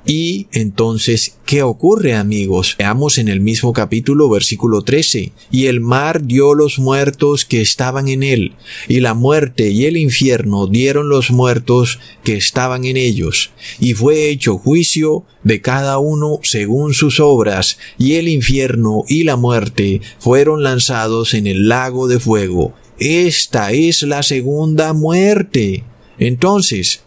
y 0.06 0.48
entonces, 0.52 1.36
¿qué 1.46 1.62
ocurre 1.62 2.16
amigos? 2.16 2.76
Veamos 2.80 3.20
en 3.20 3.28
el 3.28 3.40
mismo 3.40 3.72
capítulo 3.72 4.30
versículo 4.30 4.82
13. 4.82 5.32
Y 5.52 5.68
el 5.68 5.80
mar 5.80 6.24
dio 6.26 6.56
los 6.56 6.80
muertos 6.80 7.46
que 7.46 7.62
estaban 7.62 8.08
en 8.08 8.24
él, 8.24 8.54
y 8.88 9.00
la 9.00 9.14
muerte 9.14 9.70
y 9.70 9.86
el 9.86 9.98
infierno 9.98 10.66
dieron 10.66 11.08
los 11.08 11.30
muertos 11.30 12.00
que 12.24 12.36
estaban 12.36 12.86
en 12.86 12.98
ellos, 12.98 13.52
y 13.80 13.94
fue 13.94 14.30
hecho 14.30 14.58
juicio 14.58 15.24
de 15.44 15.62
cada 15.62 16.00
uno 16.00 16.40
según 16.42 16.96
sus 16.96 17.20
obras, 17.20 17.78
y 18.00 18.16
el 18.16 18.28
infierno 18.28 19.04
y 19.08 19.24
la 19.24 19.36
muerte 19.36 20.02
fueron 20.20 20.64
lanzados 20.64 21.36
en 21.36 21.46
el 21.46 21.68
lago 21.68 22.08
de 22.08 22.20
fuego. 22.20 22.74
Esta 22.98 23.72
es 23.72 24.02
la 24.04 24.24
segunda 24.24 24.94
muerte. 24.94 25.84
Entonces, 26.18 27.04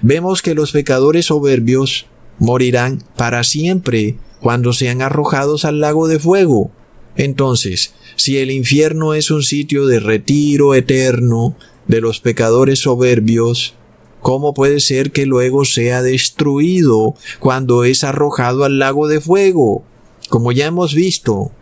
vemos 0.00 0.42
que 0.42 0.54
los 0.54 0.72
pecadores 0.72 1.26
soberbios 1.26 2.06
morirán 2.38 3.02
para 3.16 3.44
siempre 3.44 4.16
cuando 4.40 4.72
sean 4.72 5.02
arrojados 5.02 5.64
al 5.64 5.80
lago 5.80 6.08
de 6.08 6.18
fuego. 6.18 6.70
Entonces, 7.16 7.94
si 8.16 8.38
el 8.38 8.50
infierno 8.50 9.14
es 9.14 9.30
un 9.30 9.42
sitio 9.42 9.86
de 9.86 10.00
retiro 10.00 10.74
eterno 10.74 11.56
de 11.86 12.00
los 12.00 12.20
pecadores 12.20 12.80
soberbios, 12.80 13.74
¿cómo 14.20 14.54
puede 14.54 14.80
ser 14.80 15.12
que 15.12 15.26
luego 15.26 15.64
sea 15.64 16.02
destruido 16.02 17.14
cuando 17.40 17.84
es 17.84 18.04
arrojado 18.04 18.64
al 18.64 18.78
lago 18.78 19.08
de 19.08 19.20
fuego? 19.20 19.84
Como 20.28 20.52
ya 20.52 20.66
hemos 20.66 20.94
visto, 20.94 21.52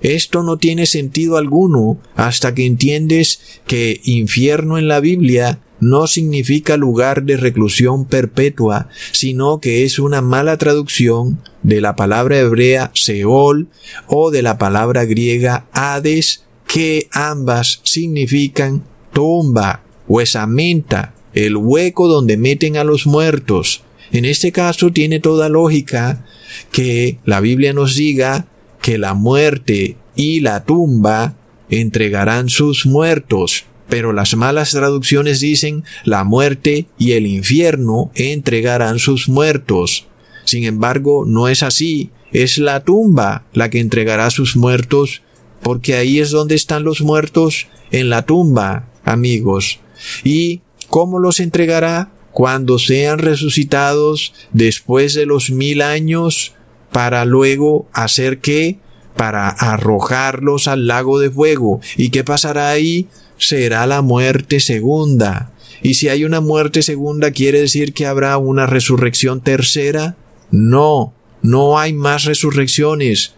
esto 0.00 0.42
no 0.42 0.58
tiene 0.58 0.86
sentido 0.86 1.36
alguno 1.36 1.98
hasta 2.14 2.54
que 2.54 2.66
entiendes 2.66 3.40
que 3.66 4.00
infierno 4.04 4.78
en 4.78 4.88
la 4.88 5.00
Biblia 5.00 5.60
no 5.80 6.06
significa 6.06 6.76
lugar 6.76 7.22
de 7.22 7.36
reclusión 7.36 8.04
perpetua, 8.06 8.88
sino 9.12 9.60
que 9.60 9.84
es 9.84 9.98
una 9.98 10.22
mala 10.22 10.56
traducción 10.56 11.40
de 11.62 11.80
la 11.80 11.96
palabra 11.96 12.38
hebrea 12.38 12.90
Seol 12.94 13.68
o 14.06 14.30
de 14.30 14.42
la 14.42 14.58
palabra 14.58 15.04
griega 15.04 15.66
Hades, 15.72 16.44
que 16.66 17.08
ambas 17.12 17.80
significan 17.84 18.84
tumba 19.12 19.82
o 20.06 20.20
esamenta, 20.20 21.14
el 21.32 21.56
hueco 21.56 22.08
donde 22.08 22.36
meten 22.36 22.76
a 22.76 22.84
los 22.84 23.06
muertos. 23.06 23.82
En 24.12 24.24
este 24.24 24.52
caso 24.52 24.90
tiene 24.90 25.20
toda 25.20 25.48
lógica 25.48 26.24
que 26.72 27.18
la 27.24 27.40
Biblia 27.40 27.72
nos 27.72 27.94
diga 27.94 28.46
que 28.80 28.98
la 28.98 29.14
muerte 29.14 29.96
y 30.14 30.40
la 30.40 30.64
tumba 30.64 31.36
entregarán 31.68 32.48
sus 32.48 32.86
muertos 32.86 33.66
pero 33.88 34.12
las 34.12 34.36
malas 34.36 34.70
traducciones 34.70 35.40
dicen 35.40 35.84
la 36.04 36.24
muerte 36.24 36.86
y 36.98 37.12
el 37.12 37.26
infierno 37.26 38.10
entregarán 38.14 38.98
sus 38.98 39.28
muertos. 39.28 40.06
Sin 40.44 40.64
embargo, 40.64 41.24
no 41.26 41.48
es 41.48 41.62
así, 41.62 42.10
es 42.32 42.58
la 42.58 42.84
tumba 42.84 43.44
la 43.52 43.70
que 43.70 43.80
entregará 43.80 44.30
sus 44.30 44.56
muertos, 44.56 45.22
porque 45.62 45.94
ahí 45.94 46.20
es 46.20 46.30
donde 46.30 46.54
están 46.54 46.84
los 46.84 47.00
muertos, 47.00 47.66
en 47.90 48.10
la 48.10 48.24
tumba, 48.26 48.88
amigos. 49.04 49.80
¿Y 50.24 50.60
cómo 50.88 51.18
los 51.18 51.40
entregará? 51.40 52.10
Cuando 52.32 52.78
sean 52.78 53.18
resucitados 53.18 54.32
después 54.52 55.14
de 55.14 55.26
los 55.26 55.50
mil 55.50 55.82
años, 55.82 56.54
para 56.92 57.24
luego 57.24 57.88
hacer 57.92 58.40
qué? 58.40 58.78
Para 59.18 59.50
arrojarlos 59.50 60.66
al 60.66 60.86
lago 60.86 61.18
de 61.18 61.30
fuego. 61.30 61.80
¿Y 61.98 62.08
qué 62.08 62.24
pasará 62.24 62.70
ahí? 62.70 63.08
será 63.38 63.86
la 63.86 64.02
muerte 64.02 64.60
segunda. 64.60 65.52
Y 65.80 65.94
si 65.94 66.08
hay 66.08 66.24
una 66.24 66.40
muerte 66.40 66.82
segunda, 66.82 67.30
¿quiere 67.30 67.60
decir 67.60 67.94
que 67.94 68.06
habrá 68.06 68.36
una 68.36 68.66
resurrección 68.66 69.40
tercera? 69.40 70.16
No, 70.50 71.14
no 71.40 71.78
hay 71.78 71.92
más 71.92 72.24
resurrecciones. 72.24 73.34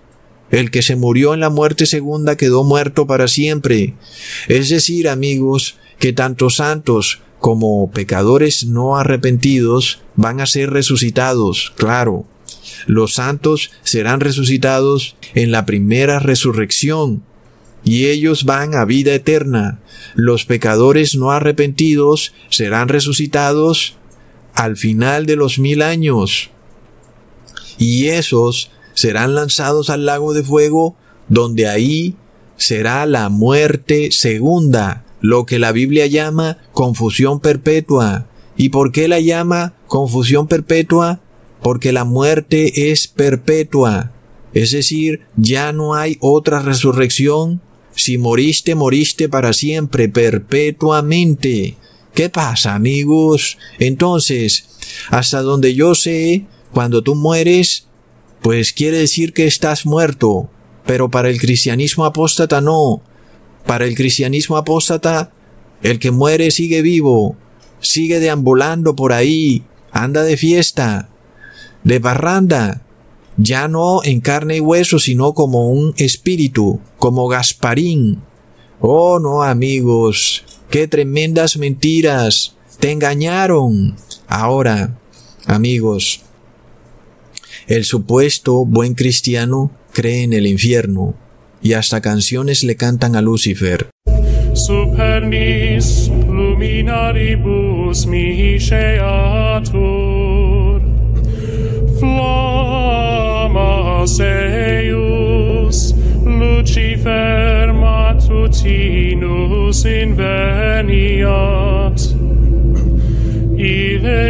El 0.51 0.71
que 0.71 0.83
se 0.83 0.97
murió 0.97 1.35
en 1.35 1.41
la 1.41 1.51
muerte 1.51 1.87
segunda 1.87 2.37
quedó 2.37 2.65
muerto 2.65 3.07
para 3.07 3.29
siempre. 3.29 3.95
Es 4.49 4.71
decir, 4.71 5.09
amigos, 5.09 5.79
que 5.99 6.13
tanto 6.13 6.51
santos 6.51 7.21
como 7.39 7.91
pecadores 7.91 8.65
no 8.65 8.97
arrepentidos 8.97 10.03
van 10.17 10.41
a 10.41 10.47
ser 10.47 10.71
resucitados, 10.71 11.73
claro. 11.77 12.27
Los 12.87 13.15
santos 13.15 13.71
serán 13.83 14.21
resucitados 14.21 15.17
en 15.35 15.53
la 15.53 15.67
primera 15.67 16.19
resurrección, 16.19 17.23
y 17.85 18.07
ellos 18.07 18.45
van 18.45 18.75
a 18.75 18.85
vida 18.85 19.15
eterna. 19.15 19.81
Los 20.15 20.45
pecadores 20.45 21.17
no 21.17 21.31
arrepentidos 21.31 22.35
serán 22.51 22.89
resucitados 22.89 23.97
al 24.55 24.77
final 24.77 25.27
de 25.27 25.37
los 25.37 25.59
mil 25.59 25.83
años. 25.83 26.51
Y 27.79 28.09
esos 28.09 28.71
serán 28.95 29.35
lanzados 29.35 29.89
al 29.89 30.05
lago 30.05 30.35
de 30.35 30.43
fuego, 30.43 30.97
donde 31.29 31.69
ahí 31.69 32.17
será 32.57 33.07
la 33.07 33.31
muerte 33.31 34.11
segunda, 34.11 35.05
lo 35.23 35.47
que 35.47 35.59
la 35.59 35.73
Biblia 35.73 36.07
llama 36.07 36.59
confusión 36.73 37.41
perpetua. 37.41 38.27
¿Y 38.57 38.69
por 38.69 38.93
qué 38.93 39.09
la 39.09 39.21
llama 39.21 39.75
confusión 39.87 40.47
perpetua? 40.47 41.21
Porque 41.63 41.93
la 41.93 42.05
muerte 42.05 42.91
es 42.91 43.09
perpetua. 43.09 44.13
Es 44.53 44.73
decir, 44.73 45.21
ya 45.37 45.73
no 45.73 45.95
hay 45.95 46.17
otra 46.21 46.61
resurrección 46.61 47.61
si 47.95 48.19
moriste, 48.19 48.75
moriste 48.75 49.29
para 49.29 49.53
siempre, 49.53 50.09
perpetuamente. 50.09 51.77
¿Qué 52.15 52.31
pasa, 52.31 52.75
amigos? 52.75 53.59
Entonces, 53.79 54.69
hasta 55.11 55.43
donde 55.43 55.75
yo 55.75 55.95
sé, 55.95 56.47
cuando 56.73 57.03
tú 57.03 57.15
mueres, 57.15 57.87
pues 58.43 58.73
quiere 58.73 58.99
decir 58.99 59.33
que 59.33 59.47
estás 59.47 59.87
muerto. 59.87 60.49
Pero 60.87 61.11
para 61.11 61.29
el 61.29 61.39
cristianismo 61.39 62.05
apóstata 62.05 62.61
no. 62.61 63.03
Para 63.67 63.85
el 63.85 63.95
cristianismo 63.95 64.57
apóstata, 64.57 65.33
el 65.83 65.99
que 65.99 66.11
muere 66.11 66.51
sigue 66.51 66.83
vivo, 66.83 67.37
sigue 67.81 68.19
deambulando 68.19 68.97
por 68.97 69.13
ahí, 69.13 69.65
anda 69.93 70.23
de 70.23 70.37
fiesta, 70.37 71.10
de 71.85 71.99
barranda. 71.99 72.83
ya 73.37 73.69
no 73.69 74.05
en 74.05 74.21
carne 74.21 74.57
y 74.57 74.61
hueso, 74.61 74.99
sino 74.99 75.33
como 75.33 75.71
un 75.71 75.95
espíritu, 75.97 76.81
como 76.99 77.27
Gasparín. 77.29 78.21
Oh, 78.81 79.19
no, 79.19 79.43
amigos, 79.43 80.45
qué 80.69 80.87
tremendas 80.87 81.57
mentiras. 81.57 82.55
Te 82.81 82.91
engañaron. 82.91 83.97
Ahora, 84.27 84.99
amigos, 85.47 86.21
el 87.67 87.85
supuesto 87.85 88.65
buen 88.67 88.95
cristiano 88.95 89.71
cree 89.93 90.23
en 90.23 90.33
el 90.33 90.47
infierno 90.47 91.15
y 91.63 91.75
hasta 91.75 92.01
canciones 92.01 92.63
le 92.65 92.77
cantan 92.77 93.17
a 93.17 93.23
Lucifer. 93.23 93.89
Supernis 94.55 96.11
Proteus, 104.01 105.93
Lucifer 106.25 107.69
matutinus 107.75 109.25
inveniat. 109.85 111.21
Ile 113.59 114.25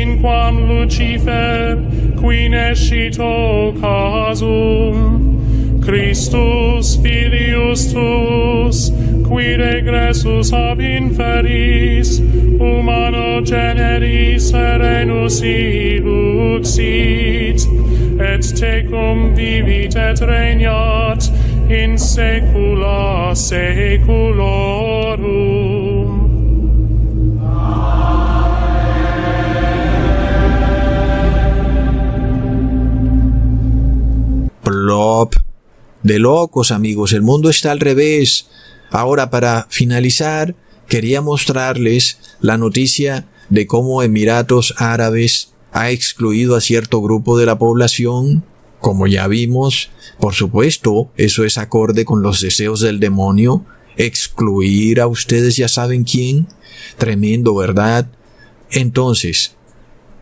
in 0.00 0.20
quam 0.20 0.68
Lucifer, 0.68 1.76
qui 2.16 2.48
nescit 2.48 3.16
casum 3.80 4.96
Christus 5.86 6.96
filius 6.96 7.92
tuus, 7.92 8.90
qui 9.22 9.54
regressus 9.54 10.52
ab 10.52 10.80
inferis, 10.80 12.18
humano 12.58 13.40
generis 13.40 14.50
serenus 14.50 15.40
iluxit, 15.46 16.82
et 18.18 18.42
tecum 18.58 19.34
vivit 19.36 19.94
et 19.94 20.20
regnat 20.26 21.30
in 21.70 21.96
saecula 21.96 23.34
saeculorum. 23.36 24.66
Blob. 34.64 35.45
De 36.06 36.20
locos, 36.20 36.70
amigos, 36.70 37.12
el 37.12 37.22
mundo 37.22 37.50
está 37.50 37.72
al 37.72 37.80
revés. 37.80 38.46
Ahora, 38.92 39.28
para 39.28 39.66
finalizar, 39.70 40.54
quería 40.86 41.20
mostrarles 41.20 42.18
la 42.40 42.56
noticia 42.56 43.26
de 43.48 43.66
cómo 43.66 44.04
Emiratos 44.04 44.72
Árabes 44.76 45.52
ha 45.72 45.90
excluido 45.90 46.54
a 46.54 46.60
cierto 46.60 47.02
grupo 47.02 47.36
de 47.36 47.46
la 47.46 47.58
población. 47.58 48.44
Como 48.78 49.08
ya 49.08 49.26
vimos, 49.26 49.90
por 50.20 50.34
supuesto, 50.34 51.10
eso 51.16 51.42
es 51.42 51.58
acorde 51.58 52.04
con 52.04 52.22
los 52.22 52.40
deseos 52.40 52.78
del 52.82 53.00
demonio. 53.00 53.66
Excluir 53.96 55.00
a 55.00 55.08
ustedes 55.08 55.56
ya 55.56 55.66
saben 55.66 56.04
quién. 56.04 56.46
Tremendo, 56.98 57.52
¿verdad? 57.56 58.06
Entonces, 58.70 59.56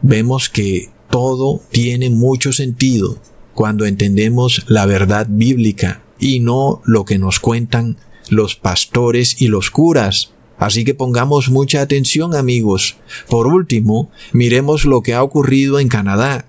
vemos 0.00 0.48
que 0.48 0.88
todo 1.10 1.60
tiene 1.70 2.08
mucho 2.08 2.54
sentido 2.54 3.18
cuando 3.54 3.86
entendemos 3.86 4.64
la 4.68 4.86
verdad 4.86 5.26
bíblica 5.28 6.02
y 6.18 6.40
no 6.40 6.82
lo 6.84 7.04
que 7.04 7.18
nos 7.18 7.40
cuentan 7.40 7.96
los 8.28 8.56
pastores 8.56 9.40
y 9.40 9.48
los 9.48 9.70
curas. 9.70 10.32
Así 10.58 10.84
que 10.84 10.94
pongamos 10.94 11.50
mucha 11.50 11.80
atención 11.80 12.34
amigos. 12.34 12.96
Por 13.28 13.46
último, 13.46 14.10
miremos 14.32 14.84
lo 14.84 15.02
que 15.02 15.14
ha 15.14 15.22
ocurrido 15.22 15.78
en 15.80 15.88
Canadá, 15.88 16.46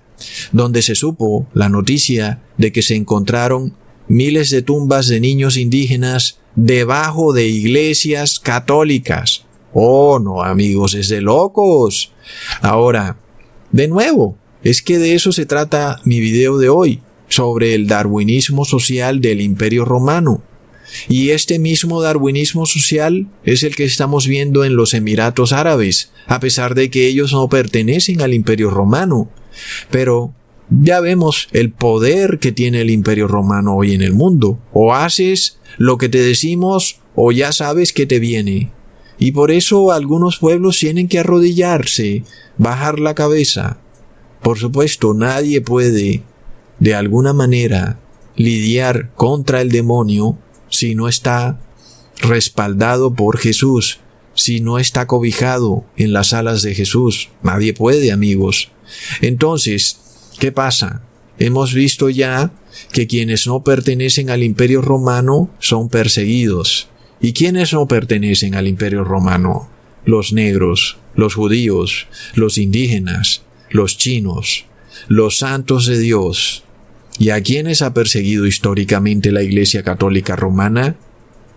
donde 0.52 0.82
se 0.82 0.94
supo 0.94 1.46
la 1.52 1.68
noticia 1.68 2.42
de 2.56 2.72
que 2.72 2.82
se 2.82 2.94
encontraron 2.94 3.74
miles 4.08 4.50
de 4.50 4.62
tumbas 4.62 5.08
de 5.08 5.20
niños 5.20 5.56
indígenas 5.56 6.38
debajo 6.54 7.32
de 7.32 7.48
iglesias 7.48 8.38
católicas. 8.38 9.44
Oh, 9.72 10.18
no 10.18 10.42
amigos, 10.42 10.94
es 10.94 11.08
de 11.08 11.20
locos. 11.20 12.12
Ahora, 12.62 13.18
de 13.72 13.88
nuevo, 13.88 14.38
es 14.66 14.82
que 14.82 14.98
de 14.98 15.14
eso 15.14 15.30
se 15.30 15.46
trata 15.46 16.00
mi 16.04 16.18
video 16.18 16.58
de 16.58 16.68
hoy, 16.68 17.00
sobre 17.28 17.76
el 17.76 17.86
darwinismo 17.86 18.64
social 18.64 19.20
del 19.20 19.40
Imperio 19.40 19.84
Romano. 19.84 20.42
Y 21.08 21.30
este 21.30 21.60
mismo 21.60 22.02
darwinismo 22.02 22.66
social 22.66 23.28
es 23.44 23.62
el 23.62 23.76
que 23.76 23.84
estamos 23.84 24.26
viendo 24.26 24.64
en 24.64 24.74
los 24.74 24.92
Emiratos 24.92 25.52
Árabes, 25.52 26.10
a 26.26 26.40
pesar 26.40 26.74
de 26.74 26.90
que 26.90 27.06
ellos 27.06 27.32
no 27.32 27.48
pertenecen 27.48 28.20
al 28.22 28.34
Imperio 28.34 28.70
Romano. 28.70 29.30
Pero 29.92 30.34
ya 30.68 30.98
vemos 30.98 31.48
el 31.52 31.70
poder 31.70 32.40
que 32.40 32.50
tiene 32.50 32.80
el 32.80 32.90
Imperio 32.90 33.28
Romano 33.28 33.76
hoy 33.76 33.94
en 33.94 34.02
el 34.02 34.14
mundo. 34.14 34.58
O 34.72 34.94
haces 34.94 35.60
lo 35.78 35.96
que 35.96 36.08
te 36.08 36.20
decimos 36.20 36.98
o 37.14 37.30
ya 37.30 37.52
sabes 37.52 37.92
que 37.92 38.06
te 38.06 38.18
viene. 38.18 38.72
Y 39.16 39.30
por 39.30 39.52
eso 39.52 39.92
algunos 39.92 40.38
pueblos 40.38 40.76
tienen 40.80 41.06
que 41.06 41.20
arrodillarse, 41.20 42.24
bajar 42.58 42.98
la 42.98 43.14
cabeza, 43.14 43.78
por 44.46 44.60
supuesto, 44.60 45.12
nadie 45.12 45.60
puede, 45.60 46.22
de 46.78 46.94
alguna 46.94 47.32
manera, 47.32 47.98
lidiar 48.36 49.12
contra 49.16 49.60
el 49.60 49.72
demonio 49.72 50.38
si 50.68 50.94
no 50.94 51.08
está 51.08 51.60
respaldado 52.20 53.12
por 53.12 53.38
Jesús, 53.38 53.98
si 54.34 54.60
no 54.60 54.78
está 54.78 55.08
cobijado 55.08 55.84
en 55.96 56.12
las 56.12 56.32
alas 56.32 56.62
de 56.62 56.76
Jesús. 56.76 57.30
Nadie 57.42 57.74
puede, 57.74 58.12
amigos. 58.12 58.70
Entonces, 59.20 59.98
¿qué 60.38 60.52
pasa? 60.52 61.02
Hemos 61.40 61.74
visto 61.74 62.08
ya 62.08 62.52
que 62.92 63.08
quienes 63.08 63.48
no 63.48 63.64
pertenecen 63.64 64.30
al 64.30 64.44
imperio 64.44 64.80
romano 64.80 65.50
son 65.58 65.88
perseguidos. 65.88 66.88
¿Y 67.20 67.32
quienes 67.32 67.72
no 67.72 67.88
pertenecen 67.88 68.54
al 68.54 68.68
imperio 68.68 69.02
romano? 69.02 69.68
Los 70.04 70.32
negros, 70.32 70.98
los 71.16 71.34
judíos, 71.34 72.06
los 72.36 72.58
indígenas, 72.58 73.42
los 73.70 73.96
chinos, 73.98 74.66
los 75.08 75.38
santos 75.38 75.86
de 75.86 75.98
Dios. 75.98 76.64
¿Y 77.18 77.30
a 77.30 77.40
quienes 77.40 77.82
ha 77.82 77.94
perseguido 77.94 78.46
históricamente 78.46 79.32
la 79.32 79.42
Iglesia 79.42 79.82
Católica 79.82 80.36
Romana? 80.36 80.96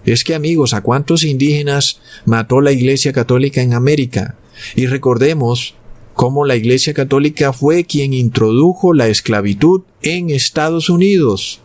Es 0.05 0.23
que 0.23 0.35
amigos, 0.35 0.73
¿a 0.73 0.81
cuántos 0.81 1.23
indígenas 1.23 1.99
mató 2.25 2.61
la 2.61 2.71
Iglesia 2.71 3.11
Católica 3.11 3.61
en 3.61 3.73
América? 3.73 4.37
Y 4.75 4.87
recordemos 4.87 5.75
cómo 6.13 6.45
la 6.45 6.55
Iglesia 6.55 6.93
Católica 6.93 7.53
fue 7.53 7.83
quien 7.83 8.13
introdujo 8.13 8.93
la 8.93 9.07
esclavitud 9.07 9.81
en 10.01 10.29
Estados 10.29 10.89
Unidos. 10.89 11.61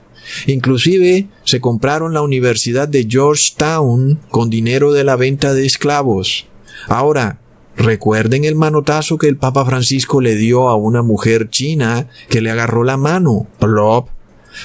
Inclusive 0.46 1.26
se 1.44 1.60
compraron 1.60 2.14
la 2.14 2.22
Universidad 2.22 2.88
de 2.88 3.06
Georgetown 3.08 4.20
con 4.30 4.50
dinero 4.50 4.92
de 4.92 5.04
la 5.04 5.16
venta 5.16 5.54
de 5.54 5.66
esclavos. 5.66 6.46
Ahora, 6.88 7.40
Recuerden 7.76 8.44
el 8.44 8.54
manotazo 8.54 9.18
que 9.18 9.28
el 9.28 9.36
Papa 9.36 9.64
Francisco 9.64 10.20
le 10.20 10.36
dio 10.36 10.68
a 10.68 10.76
una 10.76 11.02
mujer 11.02 11.50
china 11.50 12.08
que 12.28 12.40
le 12.40 12.50
agarró 12.50 12.84
la 12.84 12.96
mano. 12.96 13.46
Plop. 13.58 14.08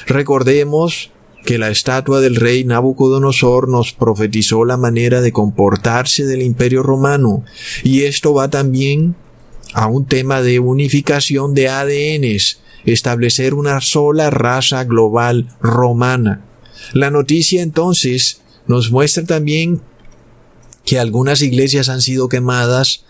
Recordemos 0.08 1.12
que 1.46 1.58
la 1.58 1.70
estatua 1.70 2.22
del 2.22 2.36
rey 2.36 2.64
Nabucodonosor 2.64 3.70
nos 3.70 3.94
profetizó 3.94 4.66
la 4.66 4.78
manera 4.78 5.22
de 5.22 5.32
comportarse 5.32 6.26
del 6.26 6.42
imperio 6.42 6.84
romano. 6.84 7.44
Y 7.84 8.04
esto 8.04 8.34
va 8.34 8.50
también 8.50 9.16
a 9.74 9.88
un 9.88 10.06
tema 10.06 10.42
de 10.42 10.60
unificación 10.60 11.54
de 11.54 11.70
ADNs, 11.70 12.60
establecer 12.86 13.54
una 13.54 13.82
sola 13.82 14.30
raza 14.30 14.84
global 14.84 15.50
romana. 15.62 16.42
La 16.94 17.12
noticia 17.12 17.62
entonces 17.62 18.42
nos 18.68 18.92
muestra 18.92 19.24
también 19.24 19.82
que 20.86 21.00
algunas 21.00 21.42
iglesias 21.42 21.90
han 21.90 22.02
sido 22.02 22.30
quemadas, 22.30 23.06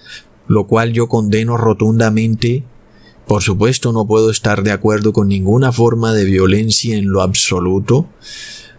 lo 0.48 0.68
cual 0.68 0.94
yo 0.94 1.08
condeno 1.08 1.58
rotundamente. 1.58 2.64
Por 3.28 3.44
supuesto 3.44 3.92
no 3.92 4.08
puedo 4.08 4.32
estar 4.32 4.64
de 4.64 4.72
acuerdo 4.72 5.14
con 5.14 5.28
ninguna 5.28 5.72
forma 5.72 6.14
de 6.14 6.26
violencia 6.26 6.98
en 6.98 7.12
lo 7.12 7.22
absoluto. 7.22 8.10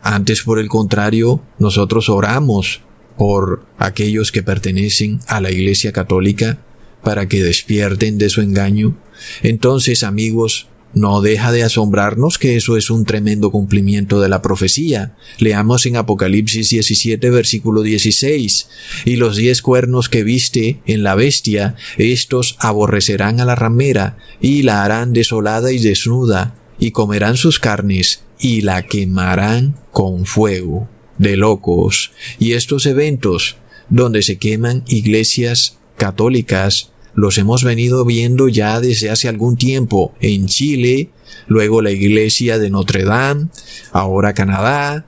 Antes, 0.02 0.42
por 0.42 0.58
el 0.58 0.68
contrario, 0.68 1.42
nosotros 1.58 2.08
oramos 2.08 2.80
por 3.16 3.66
aquellos 3.76 4.32
que 4.32 4.42
pertenecen 4.42 5.20
a 5.26 5.40
la 5.40 5.50
Iglesia 5.50 5.92
Católica 5.92 6.58
para 7.02 7.28
que 7.28 7.42
despierten 7.42 8.16
de 8.16 8.30
su 8.30 8.40
engaño. 8.40 8.96
Entonces, 9.42 10.02
amigos, 10.02 10.69
no 10.92 11.20
deja 11.20 11.52
de 11.52 11.62
asombrarnos 11.62 12.38
que 12.38 12.56
eso 12.56 12.76
es 12.76 12.90
un 12.90 13.04
tremendo 13.04 13.50
cumplimiento 13.50 14.20
de 14.20 14.28
la 14.28 14.42
profecía. 14.42 15.14
Leamos 15.38 15.86
en 15.86 15.96
Apocalipsis 15.96 16.70
17 16.70 17.30
versículo 17.30 17.82
16. 17.82 18.68
Y 19.04 19.16
los 19.16 19.36
diez 19.36 19.62
cuernos 19.62 20.08
que 20.08 20.24
viste 20.24 20.80
en 20.86 21.02
la 21.02 21.14
bestia, 21.14 21.76
estos 21.96 22.56
aborrecerán 22.58 23.40
a 23.40 23.44
la 23.44 23.54
ramera, 23.54 24.18
y 24.40 24.62
la 24.62 24.84
harán 24.84 25.12
desolada 25.12 25.70
y 25.72 25.78
desnuda, 25.78 26.56
y 26.78 26.90
comerán 26.90 27.36
sus 27.36 27.60
carnes, 27.60 28.22
y 28.40 28.62
la 28.62 28.82
quemarán 28.82 29.76
con 29.92 30.26
fuego. 30.26 30.88
De 31.18 31.36
locos. 31.36 32.12
Y 32.38 32.52
estos 32.52 32.86
eventos, 32.86 33.56
donde 33.90 34.22
se 34.22 34.38
queman 34.38 34.84
iglesias 34.88 35.76
católicas, 35.98 36.89
los 37.14 37.38
hemos 37.38 37.64
venido 37.64 38.04
viendo 38.04 38.48
ya 38.48 38.80
desde 38.80 39.10
hace 39.10 39.28
algún 39.28 39.56
tiempo 39.56 40.14
en 40.20 40.46
Chile, 40.46 41.10
luego 41.46 41.82
la 41.82 41.90
iglesia 41.90 42.58
de 42.58 42.70
Notre 42.70 43.04
Dame, 43.04 43.48
ahora 43.92 44.34
Canadá. 44.34 45.06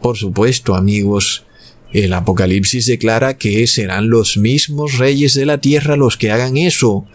Por 0.00 0.16
supuesto, 0.16 0.74
amigos, 0.74 1.44
el 1.92 2.12
Apocalipsis 2.12 2.86
declara 2.86 3.38
que 3.38 3.66
serán 3.66 4.10
los 4.10 4.36
mismos 4.36 4.98
reyes 4.98 5.34
de 5.34 5.46
la 5.46 5.58
tierra 5.58 5.96
los 5.96 6.16
que 6.16 6.32
hagan 6.32 6.56
eso. 6.56 7.06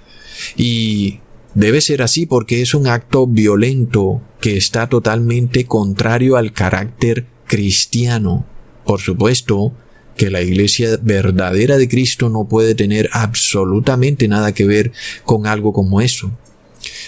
Y 0.56 1.20
debe 1.54 1.82
ser 1.82 2.02
así 2.02 2.26
porque 2.26 2.62
es 2.62 2.74
un 2.74 2.88
acto 2.88 3.28
violento 3.28 4.22
que 4.40 4.56
está 4.56 4.88
totalmente 4.88 5.66
contrario 5.66 6.38
al 6.38 6.54
carácter 6.54 7.26
cristiano. 7.46 8.46
Por 8.86 9.02
supuesto, 9.02 9.74
que 10.20 10.30
la 10.30 10.42
iglesia 10.42 11.00
verdadera 11.02 11.78
de 11.78 11.88
Cristo 11.88 12.28
no 12.28 12.46
puede 12.50 12.76
tener 12.76 13.10
absolutamente 13.14 14.28
nada 14.28 14.52
que 14.52 14.66
ver 14.66 14.92
con 15.24 15.48
algo 15.48 15.72
como 15.72 16.02
eso. 16.02 16.30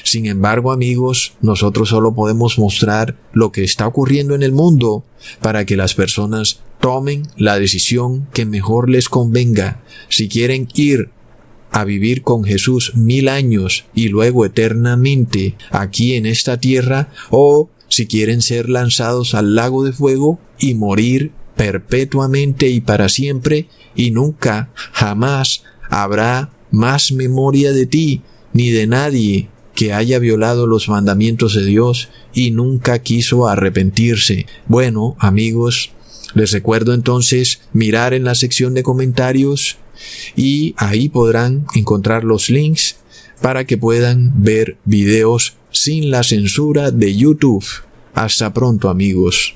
Sin 0.03 0.27
embargo, 0.27 0.71
amigos, 0.71 1.33
nosotros 1.41 1.89
solo 1.89 2.15
podemos 2.15 2.57
mostrar 2.57 3.17
lo 3.33 3.51
que 3.51 3.65
está 3.65 3.85
ocurriendo 3.85 4.33
en 4.33 4.43
el 4.43 4.53
mundo 4.53 5.03
para 5.41 5.65
que 5.65 5.75
las 5.75 5.93
personas 5.93 6.61
tomen 6.79 7.23
la 7.35 7.59
decisión 7.59 8.29
que 8.31 8.45
mejor 8.45 8.89
les 8.89 9.09
convenga. 9.09 9.83
Si 10.07 10.29
quieren 10.29 10.69
ir 10.73 11.09
a 11.69 11.83
vivir 11.83 12.21
con 12.21 12.45
Jesús 12.45 12.93
mil 12.95 13.27
años 13.27 13.83
y 13.93 14.07
luego 14.07 14.45
eternamente 14.45 15.55
aquí 15.69 16.13
en 16.13 16.25
esta 16.25 16.61
tierra, 16.61 17.09
o 17.29 17.69
si 17.89 18.07
quieren 18.07 18.41
ser 18.41 18.69
lanzados 18.69 19.35
al 19.35 19.53
lago 19.53 19.83
de 19.83 19.91
fuego 19.91 20.39
y 20.59 20.75
morir 20.75 21.33
perpetuamente 21.55 22.69
y 22.69 22.81
para 22.81 23.09
siempre, 23.09 23.67
y 23.95 24.11
nunca, 24.11 24.69
jamás 24.93 25.63
habrá 25.89 26.51
más 26.71 27.11
memoria 27.11 27.71
de 27.73 27.85
ti, 27.85 28.21
ni 28.53 28.69
de 28.69 28.87
nadie 28.87 29.49
que 29.75 29.93
haya 29.93 30.19
violado 30.19 30.67
los 30.67 30.89
mandamientos 30.89 31.55
de 31.55 31.65
Dios 31.65 32.09
y 32.33 32.51
nunca 32.51 32.99
quiso 32.99 33.47
arrepentirse. 33.47 34.45
Bueno, 34.67 35.15
amigos, 35.19 35.91
les 36.33 36.51
recuerdo 36.51 36.93
entonces 36.93 37.61
mirar 37.73 38.13
en 38.13 38.23
la 38.23 38.35
sección 38.35 38.73
de 38.73 38.83
comentarios 38.83 39.77
y 40.35 40.73
ahí 40.77 41.09
podrán 41.09 41.65
encontrar 41.75 42.23
los 42.23 42.49
links 42.49 42.97
para 43.41 43.65
que 43.65 43.77
puedan 43.77 44.43
ver 44.43 44.77
videos 44.85 45.55
sin 45.71 46.11
la 46.11 46.23
censura 46.23 46.91
de 46.91 47.15
YouTube. 47.15 47.65
Hasta 48.13 48.53
pronto 48.53 48.89
amigos. 48.89 49.55